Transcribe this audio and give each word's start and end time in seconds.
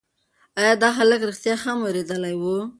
ایا 0.59 0.73
دا 0.81 0.89
هلک 0.99 1.21
رښتیا 1.29 1.55
هم 1.63 1.77
وېرېدلی 1.81 2.35
و؟ 2.37 2.43